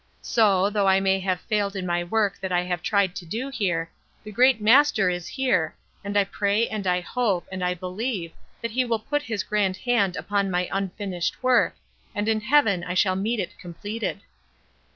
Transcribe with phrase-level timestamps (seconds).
[0.23, 3.49] So, though I may have failed in my work that I have tried to do
[3.49, 3.91] here,
[4.23, 8.31] the great Master is here, and I pray and I hope and I believe
[8.63, 11.75] that he will put his grand hand upon my unfinished work
[12.15, 14.21] and in heaven I shall meet it completed.'"